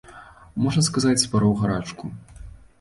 [0.63, 2.13] Можна сказаць, спароў гарачку.